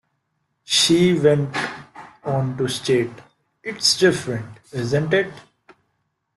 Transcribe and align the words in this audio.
She 0.63 1.13
went 1.13 1.55
on 2.23 2.57
to 2.57 2.67
state: 2.67 3.11
It's 3.61 3.95
different, 3.95 4.55
isn't 4.73 5.13
it? 5.13 5.31